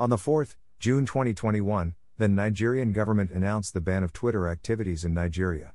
On 0.00 0.08
the 0.08 0.16
4th, 0.16 0.56
June 0.78 1.04
2021, 1.04 1.94
the 2.16 2.26
Nigerian 2.26 2.90
government 2.90 3.32
announced 3.32 3.74
the 3.74 3.82
ban 3.82 4.02
of 4.02 4.14
Twitter 4.14 4.48
activities 4.48 5.04
in 5.04 5.12
Nigeria. 5.12 5.74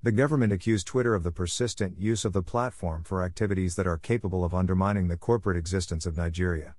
The 0.00 0.12
government 0.12 0.52
accused 0.52 0.86
Twitter 0.86 1.12
of 1.12 1.24
the 1.24 1.32
persistent 1.32 1.98
use 1.98 2.24
of 2.24 2.32
the 2.32 2.40
platform 2.40 3.02
for 3.02 3.24
activities 3.24 3.74
that 3.74 3.88
are 3.88 3.98
capable 3.98 4.44
of 4.44 4.54
undermining 4.54 5.08
the 5.08 5.16
corporate 5.16 5.56
existence 5.56 6.06
of 6.06 6.16
Nigeria. 6.16 6.76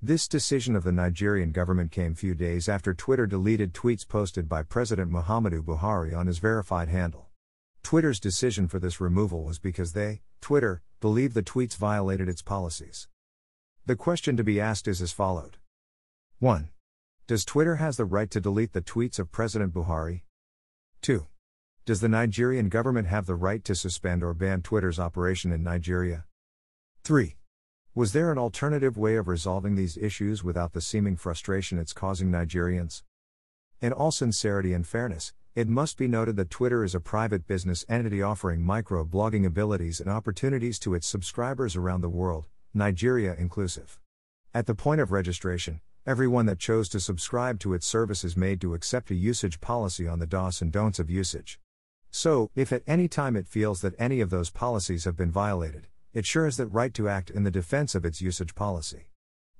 This 0.00 0.28
decision 0.28 0.76
of 0.76 0.84
the 0.84 0.92
Nigerian 0.92 1.50
government 1.50 1.90
came 1.90 2.14
few 2.14 2.36
days 2.36 2.68
after 2.68 2.94
Twitter 2.94 3.26
deleted 3.26 3.74
tweets 3.74 4.06
posted 4.06 4.48
by 4.48 4.62
President 4.62 5.10
Muhammadu 5.10 5.64
Buhari 5.64 6.16
on 6.16 6.28
his 6.28 6.38
verified 6.38 6.86
handle. 6.88 7.26
Twitter's 7.82 8.20
decision 8.20 8.68
for 8.68 8.78
this 8.78 9.00
removal 9.00 9.42
was 9.42 9.58
because 9.58 9.94
they, 9.94 10.20
Twitter, 10.40 10.80
believe 11.00 11.34
the 11.34 11.42
tweets 11.42 11.76
violated 11.76 12.28
its 12.28 12.40
policies. 12.40 13.08
The 13.84 13.96
question 13.96 14.36
to 14.36 14.44
be 14.44 14.60
asked 14.60 14.86
is 14.86 15.02
as 15.02 15.10
followed 15.10 15.56
1. 16.38 16.68
Does 17.26 17.46
Twitter 17.46 17.76
has 17.76 17.96
the 17.96 18.04
right 18.04 18.30
to 18.30 18.42
delete 18.42 18.74
the 18.74 18.82
tweets 18.82 19.18
of 19.18 19.32
President 19.32 19.72
Buhari? 19.72 20.20
2. 21.00 21.26
Does 21.86 22.02
the 22.02 22.10
Nigerian 22.10 22.68
government 22.68 23.08
have 23.08 23.24
the 23.24 23.34
right 23.34 23.64
to 23.64 23.74
suspend 23.74 24.22
or 24.22 24.34
ban 24.34 24.60
Twitter's 24.60 24.98
operation 24.98 25.50
in 25.50 25.62
Nigeria? 25.62 26.26
3. 27.04 27.36
Was 27.94 28.12
there 28.12 28.30
an 28.30 28.36
alternative 28.36 28.98
way 28.98 29.16
of 29.16 29.28
resolving 29.28 29.76
these 29.76 29.96
issues 29.96 30.44
without 30.44 30.74
the 30.74 30.82
seeming 30.82 31.16
frustration 31.16 31.78
it's 31.78 31.94
causing 31.94 32.30
Nigerians? 32.30 33.02
In 33.80 33.94
all 33.94 34.10
sincerity 34.10 34.74
and 34.74 34.86
fairness, 34.86 35.32
it 35.54 35.68
must 35.68 35.96
be 35.96 36.06
noted 36.06 36.36
that 36.36 36.50
Twitter 36.50 36.84
is 36.84 36.94
a 36.94 37.00
private 37.00 37.46
business 37.46 37.82
entity 37.88 38.20
offering 38.20 38.60
micro 38.62 39.06
blogging 39.06 39.46
abilities 39.46 40.00
and 40.00 40.10
opportunities 40.10 40.78
to 40.80 40.92
its 40.92 41.06
subscribers 41.06 41.76
around 41.76 42.02
the 42.02 42.10
world, 42.10 42.44
Nigeria 42.74 43.34
inclusive. 43.38 43.98
At 44.52 44.66
the 44.66 44.74
point 44.74 45.00
of 45.00 45.12
registration, 45.12 45.80
Everyone 46.06 46.46
that 46.46 46.60
chose 46.60 46.88
to 46.90 47.00
subscribe 47.00 47.58
to 47.58 47.74
its 47.74 47.84
service 47.84 48.22
is 48.22 48.36
made 48.36 48.60
to 48.60 48.74
accept 48.74 49.10
a 49.10 49.14
usage 49.16 49.60
policy 49.60 50.06
on 50.06 50.20
the 50.20 50.26
do's 50.26 50.62
and 50.62 50.70
don'ts 50.70 51.00
of 51.00 51.10
usage. 51.10 51.58
So, 52.12 52.48
if 52.54 52.72
at 52.72 52.84
any 52.86 53.08
time 53.08 53.34
it 53.34 53.48
feels 53.48 53.80
that 53.80 53.96
any 53.98 54.20
of 54.20 54.30
those 54.30 54.48
policies 54.48 55.04
have 55.04 55.16
been 55.16 55.32
violated, 55.32 55.88
it 56.14 56.24
sure 56.24 56.44
has 56.44 56.58
that 56.58 56.68
right 56.68 56.94
to 56.94 57.08
act 57.08 57.28
in 57.28 57.42
the 57.42 57.50
defense 57.50 57.96
of 57.96 58.04
its 58.04 58.20
usage 58.20 58.54
policy. 58.54 59.08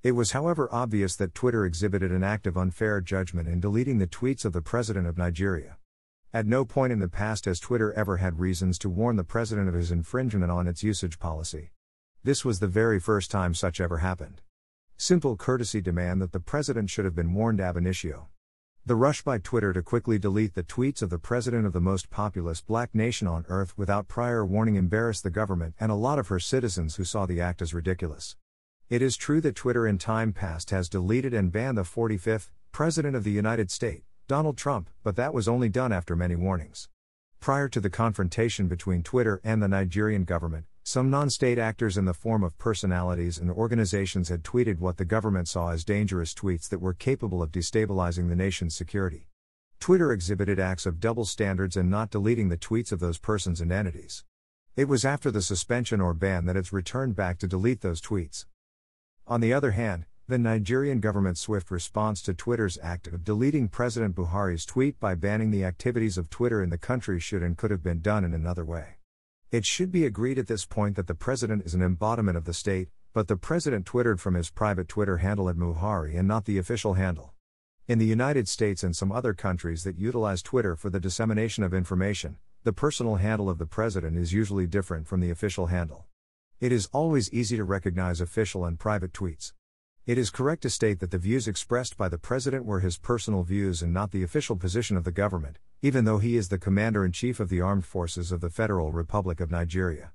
It 0.04 0.12
was, 0.12 0.30
however, 0.30 0.68
obvious 0.70 1.16
that 1.16 1.34
Twitter 1.34 1.66
exhibited 1.66 2.12
an 2.12 2.22
act 2.22 2.46
of 2.46 2.56
unfair 2.56 3.00
judgment 3.00 3.48
in 3.48 3.58
deleting 3.58 3.98
the 3.98 4.06
tweets 4.06 4.44
of 4.44 4.52
the 4.52 4.62
President 4.62 5.08
of 5.08 5.18
Nigeria. 5.18 5.78
At 6.32 6.46
no 6.46 6.64
point 6.64 6.92
in 6.92 7.00
the 7.00 7.08
past 7.08 7.46
has 7.46 7.58
Twitter 7.58 7.92
ever 7.94 8.18
had 8.18 8.38
reasons 8.38 8.78
to 8.78 8.88
warn 8.88 9.16
the 9.16 9.24
President 9.24 9.66
of 9.66 9.74
his 9.74 9.90
infringement 9.90 10.52
on 10.52 10.68
its 10.68 10.84
usage 10.84 11.18
policy. 11.18 11.72
This 12.22 12.44
was 12.44 12.60
the 12.60 12.68
very 12.68 13.00
first 13.00 13.32
time 13.32 13.52
such 13.52 13.80
ever 13.80 13.98
happened. 13.98 14.42
Simple 14.98 15.36
courtesy 15.36 15.82
demand 15.82 16.22
that 16.22 16.32
the 16.32 16.40
president 16.40 16.88
should 16.88 17.04
have 17.04 17.14
been 17.14 17.34
warned 17.34 17.60
ab 17.60 17.76
initio. 17.76 18.28
The 18.86 18.96
rush 18.96 19.20
by 19.20 19.36
Twitter 19.36 19.74
to 19.74 19.82
quickly 19.82 20.18
delete 20.18 20.54
the 20.54 20.62
tweets 20.62 21.02
of 21.02 21.10
the 21.10 21.18
president 21.18 21.66
of 21.66 21.74
the 21.74 21.82
most 21.82 22.08
populous 22.08 22.62
black 22.62 22.94
nation 22.94 23.28
on 23.28 23.44
earth 23.50 23.76
without 23.76 24.08
prior 24.08 24.42
warning 24.42 24.76
embarrassed 24.76 25.22
the 25.22 25.28
government 25.28 25.74
and 25.78 25.92
a 25.92 25.96
lot 25.96 26.18
of 26.18 26.28
her 26.28 26.40
citizens 26.40 26.96
who 26.96 27.04
saw 27.04 27.26
the 27.26 27.42
act 27.42 27.60
as 27.60 27.74
ridiculous. 27.74 28.36
It 28.88 29.02
is 29.02 29.18
true 29.18 29.42
that 29.42 29.54
Twitter 29.54 29.86
in 29.86 29.98
time 29.98 30.32
past 30.32 30.70
has 30.70 30.88
deleted 30.88 31.34
and 31.34 31.52
banned 31.52 31.76
the 31.76 31.82
45th 31.82 32.48
President 32.72 33.14
of 33.14 33.22
the 33.22 33.30
United 33.30 33.70
States, 33.70 34.06
Donald 34.28 34.56
Trump, 34.56 34.88
but 35.02 35.16
that 35.16 35.34
was 35.34 35.46
only 35.46 35.68
done 35.68 35.92
after 35.92 36.16
many 36.16 36.36
warnings. 36.36 36.88
Prior 37.38 37.68
to 37.68 37.80
the 37.80 37.90
confrontation 37.90 38.66
between 38.66 39.02
Twitter 39.02 39.42
and 39.44 39.62
the 39.62 39.68
Nigerian 39.68 40.24
government, 40.24 40.64
some 40.88 41.10
non 41.10 41.28
state 41.28 41.58
actors 41.58 41.98
in 41.98 42.04
the 42.04 42.14
form 42.14 42.44
of 42.44 42.56
personalities 42.58 43.38
and 43.38 43.50
organizations 43.50 44.28
had 44.28 44.44
tweeted 44.44 44.78
what 44.78 44.98
the 44.98 45.04
government 45.04 45.48
saw 45.48 45.70
as 45.70 45.82
dangerous 45.82 46.32
tweets 46.32 46.68
that 46.68 46.78
were 46.78 46.94
capable 46.94 47.42
of 47.42 47.50
destabilizing 47.50 48.28
the 48.28 48.36
nation's 48.36 48.76
security. 48.76 49.26
Twitter 49.80 50.12
exhibited 50.12 50.60
acts 50.60 50.86
of 50.86 51.00
double 51.00 51.24
standards 51.24 51.76
in 51.76 51.90
not 51.90 52.12
deleting 52.12 52.50
the 52.50 52.56
tweets 52.56 52.92
of 52.92 53.00
those 53.00 53.18
persons 53.18 53.60
and 53.60 53.72
entities. 53.72 54.22
It 54.76 54.86
was 54.86 55.04
after 55.04 55.32
the 55.32 55.42
suspension 55.42 56.00
or 56.00 56.14
ban 56.14 56.46
that 56.46 56.56
it's 56.56 56.72
returned 56.72 57.16
back 57.16 57.38
to 57.38 57.48
delete 57.48 57.80
those 57.80 58.00
tweets. 58.00 58.46
On 59.26 59.40
the 59.40 59.52
other 59.52 59.72
hand, 59.72 60.04
the 60.28 60.38
Nigerian 60.38 61.00
government's 61.00 61.40
swift 61.40 61.72
response 61.72 62.22
to 62.22 62.32
Twitter's 62.32 62.78
act 62.80 63.08
of 63.08 63.24
deleting 63.24 63.66
President 63.66 64.14
Buhari's 64.14 64.64
tweet 64.64 65.00
by 65.00 65.16
banning 65.16 65.50
the 65.50 65.64
activities 65.64 66.16
of 66.16 66.30
Twitter 66.30 66.62
in 66.62 66.70
the 66.70 66.78
country 66.78 67.18
should 67.18 67.42
and 67.42 67.58
could 67.58 67.72
have 67.72 67.82
been 67.82 68.02
done 68.02 68.24
in 68.24 68.32
another 68.32 68.64
way. 68.64 68.98
It 69.52 69.64
should 69.64 69.92
be 69.92 70.04
agreed 70.04 70.40
at 70.40 70.48
this 70.48 70.66
point 70.66 70.96
that 70.96 71.06
the 71.06 71.14
president 71.14 71.64
is 71.64 71.72
an 71.72 71.80
embodiment 71.80 72.36
of 72.36 72.46
the 72.46 72.52
state, 72.52 72.88
but 73.12 73.28
the 73.28 73.36
president 73.36 73.86
twittered 73.86 74.20
from 74.20 74.34
his 74.34 74.50
private 74.50 74.88
Twitter 74.88 75.18
handle 75.18 75.48
at 75.48 75.54
MBuhari 75.54 76.18
and 76.18 76.26
not 76.26 76.46
the 76.46 76.58
official 76.58 76.94
handle. 76.94 77.32
In 77.86 78.00
the 78.00 78.06
United 78.06 78.48
States 78.48 78.82
and 78.82 78.96
some 78.96 79.12
other 79.12 79.34
countries 79.34 79.84
that 79.84 80.00
utilize 80.00 80.42
Twitter 80.42 80.74
for 80.74 80.90
the 80.90 80.98
dissemination 80.98 81.62
of 81.62 81.72
information, 81.72 82.38
the 82.64 82.72
personal 82.72 83.16
handle 83.16 83.48
of 83.48 83.58
the 83.58 83.66
president 83.66 84.16
is 84.16 84.32
usually 84.32 84.66
different 84.66 85.06
from 85.06 85.20
the 85.20 85.30
official 85.30 85.66
handle. 85.66 86.06
It 86.58 86.72
is 86.72 86.88
always 86.92 87.32
easy 87.32 87.56
to 87.56 87.62
recognize 87.62 88.20
official 88.20 88.64
and 88.64 88.80
private 88.80 89.12
tweets. 89.12 89.52
It 90.06 90.18
is 90.18 90.30
correct 90.30 90.62
to 90.62 90.70
state 90.70 90.98
that 90.98 91.12
the 91.12 91.18
views 91.18 91.46
expressed 91.46 91.96
by 91.96 92.08
the 92.08 92.18
president 92.18 92.64
were 92.64 92.80
his 92.80 92.98
personal 92.98 93.44
views 93.44 93.80
and 93.80 93.92
not 93.92 94.10
the 94.10 94.24
official 94.24 94.56
position 94.56 94.96
of 94.96 95.04
the 95.04 95.12
government, 95.12 95.60
even 95.86 96.04
though 96.04 96.18
he 96.18 96.36
is 96.36 96.48
the 96.48 96.58
commander 96.58 97.04
in 97.04 97.12
chief 97.12 97.38
of 97.38 97.48
the 97.48 97.60
armed 97.60 97.84
forces 97.84 98.32
of 98.32 98.40
the 98.40 98.50
Federal 98.50 98.90
Republic 98.90 99.38
of 99.38 99.52
Nigeria. 99.52 100.10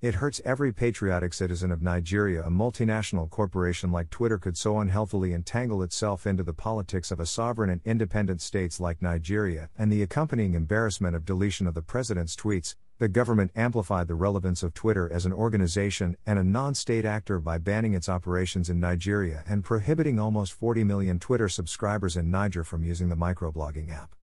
It 0.00 0.14
hurts 0.14 0.40
every 0.42 0.72
patriotic 0.72 1.34
citizen 1.34 1.70
of 1.70 1.82
Nigeria 1.82 2.42
a 2.42 2.48
multinational 2.48 3.28
corporation 3.28 3.92
like 3.92 4.08
Twitter 4.08 4.38
could 4.38 4.56
so 4.56 4.78
unhealthily 4.78 5.34
entangle 5.34 5.82
itself 5.82 6.26
into 6.26 6.42
the 6.42 6.54
politics 6.54 7.10
of 7.10 7.20
a 7.20 7.26
sovereign 7.26 7.68
and 7.68 7.82
independent 7.84 8.40
states 8.40 8.80
like 8.80 9.02
Nigeria, 9.02 9.68
and 9.76 9.92
the 9.92 10.00
accompanying 10.00 10.54
embarrassment 10.54 11.14
of 11.14 11.26
deletion 11.26 11.66
of 11.66 11.74
the 11.74 11.82
president's 11.82 12.34
tweets, 12.34 12.74
the 12.98 13.06
government 13.06 13.50
amplified 13.54 14.08
the 14.08 14.14
relevance 14.14 14.62
of 14.62 14.72
Twitter 14.72 15.12
as 15.12 15.26
an 15.26 15.32
organization 15.34 16.16
and 16.24 16.38
a 16.38 16.42
non 16.42 16.74
state 16.74 17.04
actor 17.04 17.38
by 17.38 17.58
banning 17.58 17.92
its 17.92 18.08
operations 18.08 18.70
in 18.70 18.80
Nigeria 18.80 19.44
and 19.46 19.62
prohibiting 19.62 20.18
almost 20.18 20.54
40 20.54 20.84
million 20.84 21.18
Twitter 21.18 21.50
subscribers 21.50 22.16
in 22.16 22.30
Niger 22.30 22.64
from 22.64 22.82
using 22.82 23.10
the 23.10 23.14
microblogging 23.14 23.94
app. 23.94 24.16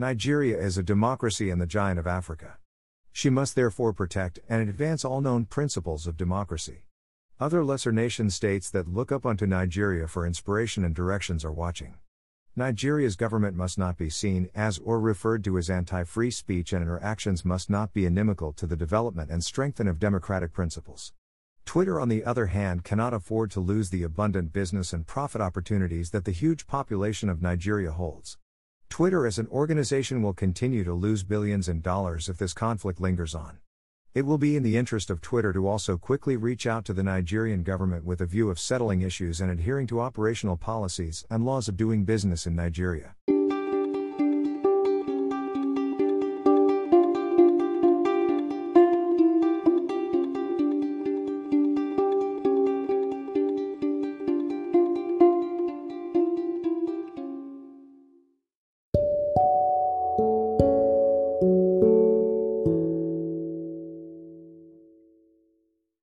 Nigeria 0.00 0.56
is 0.56 0.78
a 0.78 0.82
democracy 0.84 1.50
and 1.50 1.60
the 1.60 1.66
giant 1.66 1.98
of 1.98 2.06
Africa. 2.06 2.58
She 3.10 3.30
must 3.30 3.56
therefore 3.56 3.92
protect 3.92 4.38
and 4.48 4.62
advance 4.62 5.04
all 5.04 5.20
known 5.20 5.44
principles 5.44 6.06
of 6.06 6.16
democracy. 6.16 6.84
Other 7.40 7.64
lesser 7.64 7.90
nation 7.90 8.30
states 8.30 8.70
that 8.70 8.86
look 8.86 9.10
up 9.10 9.26
unto 9.26 9.44
Nigeria 9.44 10.06
for 10.06 10.24
inspiration 10.24 10.84
and 10.84 10.94
directions 10.94 11.44
are 11.44 11.50
watching. 11.50 11.96
Nigeria's 12.54 13.16
government 13.16 13.56
must 13.56 13.76
not 13.76 13.98
be 13.98 14.08
seen 14.08 14.48
as 14.54 14.78
or 14.78 15.00
referred 15.00 15.42
to 15.42 15.58
as 15.58 15.68
anti 15.68 16.04
free 16.04 16.30
speech, 16.30 16.72
and 16.72 16.84
her 16.84 17.02
actions 17.02 17.44
must 17.44 17.68
not 17.68 17.92
be 17.92 18.06
inimical 18.06 18.52
to 18.52 18.68
the 18.68 18.76
development 18.76 19.32
and 19.32 19.42
strengthening 19.42 19.90
of 19.90 19.98
democratic 19.98 20.52
principles. 20.52 21.12
Twitter, 21.64 21.98
on 21.98 22.08
the 22.08 22.24
other 22.24 22.46
hand, 22.46 22.84
cannot 22.84 23.12
afford 23.12 23.50
to 23.50 23.58
lose 23.58 23.90
the 23.90 24.04
abundant 24.04 24.52
business 24.52 24.92
and 24.92 25.08
profit 25.08 25.40
opportunities 25.40 26.10
that 26.10 26.24
the 26.24 26.30
huge 26.30 26.68
population 26.68 27.28
of 27.28 27.42
Nigeria 27.42 27.90
holds. 27.90 28.38
Twitter 28.88 29.26
as 29.26 29.38
an 29.38 29.46
organization 29.48 30.22
will 30.22 30.32
continue 30.32 30.82
to 30.84 30.92
lose 30.92 31.22
billions 31.22 31.68
in 31.68 31.80
dollars 31.80 32.28
if 32.28 32.36
this 32.38 32.52
conflict 32.52 33.00
lingers 33.00 33.34
on. 33.34 33.58
It 34.14 34.26
will 34.26 34.38
be 34.38 34.56
in 34.56 34.62
the 34.62 34.76
interest 34.76 35.10
of 35.10 35.20
Twitter 35.20 35.52
to 35.52 35.68
also 35.68 35.96
quickly 35.96 36.36
reach 36.36 36.66
out 36.66 36.84
to 36.86 36.92
the 36.92 37.02
Nigerian 37.02 37.62
government 37.62 38.04
with 38.04 38.20
a 38.20 38.26
view 38.26 38.50
of 38.50 38.58
settling 38.58 39.02
issues 39.02 39.40
and 39.40 39.50
adhering 39.50 39.86
to 39.88 40.00
operational 40.00 40.56
policies 40.56 41.24
and 41.30 41.44
laws 41.44 41.68
of 41.68 41.76
doing 41.76 42.04
business 42.04 42.46
in 42.46 42.56
Nigeria. 42.56 43.14